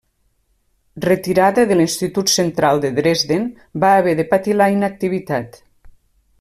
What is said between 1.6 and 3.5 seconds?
de l'Institut Central de Dresden,